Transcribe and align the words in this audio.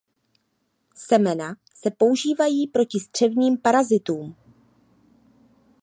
Semena 0.95 1.55
se 1.75 1.91
používají 1.91 2.67
proti 2.67 2.99
střevním 2.99 3.57
parazitům. 3.57 4.35